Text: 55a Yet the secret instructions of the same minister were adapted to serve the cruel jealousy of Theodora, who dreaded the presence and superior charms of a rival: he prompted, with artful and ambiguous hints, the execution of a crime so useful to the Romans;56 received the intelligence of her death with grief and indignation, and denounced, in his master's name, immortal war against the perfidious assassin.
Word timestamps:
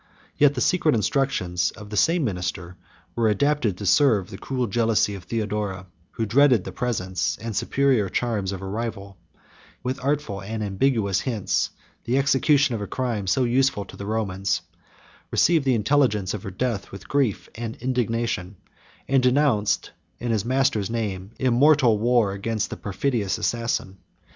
55a 0.01 0.33
Yet 0.39 0.53
the 0.55 0.61
secret 0.61 0.95
instructions 0.95 1.69
of 1.69 1.91
the 1.91 1.95
same 1.95 2.23
minister 2.23 2.75
were 3.15 3.27
adapted 3.29 3.77
to 3.77 3.85
serve 3.85 4.31
the 4.31 4.37
cruel 4.39 4.65
jealousy 4.65 5.13
of 5.13 5.25
Theodora, 5.25 5.85
who 6.13 6.25
dreaded 6.25 6.63
the 6.63 6.71
presence 6.71 7.37
and 7.39 7.55
superior 7.55 8.09
charms 8.09 8.51
of 8.51 8.63
a 8.63 8.65
rival: 8.65 9.19
he 9.19 9.35
prompted, 9.35 9.83
with 9.83 10.03
artful 10.03 10.41
and 10.41 10.63
ambiguous 10.63 11.19
hints, 11.19 11.69
the 12.05 12.17
execution 12.17 12.73
of 12.73 12.81
a 12.81 12.87
crime 12.87 13.27
so 13.27 13.43
useful 13.43 13.85
to 13.85 13.95
the 13.95 14.07
Romans;56 14.07 14.71
received 15.29 15.65
the 15.65 15.75
intelligence 15.75 16.33
of 16.33 16.41
her 16.41 16.49
death 16.49 16.91
with 16.91 17.07
grief 17.07 17.47
and 17.53 17.75
indignation, 17.75 18.55
and 19.07 19.21
denounced, 19.21 19.91
in 20.17 20.31
his 20.31 20.43
master's 20.43 20.89
name, 20.89 21.29
immortal 21.37 21.99
war 21.99 22.31
against 22.31 22.71
the 22.71 22.75
perfidious 22.75 23.37
assassin. 23.37 23.99